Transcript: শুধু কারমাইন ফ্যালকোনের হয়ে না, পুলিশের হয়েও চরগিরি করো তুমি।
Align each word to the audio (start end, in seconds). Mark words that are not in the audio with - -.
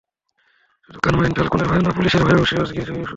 শুধু 0.85 0.99
কারমাইন 0.99 1.31
ফ্যালকোনের 1.33 1.67
হয়ে 1.67 1.83
না, 1.85 1.91
পুলিশের 1.97 2.23
হয়েও 2.23 2.47
চরগিরি 2.49 2.73
করো 2.77 2.87
তুমি। 2.87 3.03